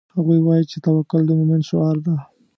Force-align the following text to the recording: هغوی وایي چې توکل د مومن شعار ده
هغوی 0.15 0.39
وایي 0.43 0.63
چې 0.71 0.77
توکل 0.85 1.21
د 1.25 1.31
مومن 1.39 1.61
شعار 1.69 1.97
ده 2.05 2.15